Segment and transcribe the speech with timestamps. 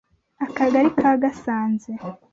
[0.45, 1.91] Akagali ka Gasanze